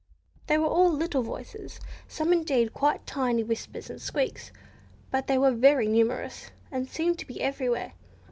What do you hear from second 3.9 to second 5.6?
squeaks, but they were